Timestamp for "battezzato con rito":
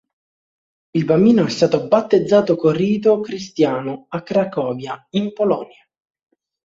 1.87-3.19